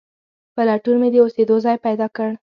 [0.53, 2.29] په لټون مې د اوسېدو ځای پیدا کړ.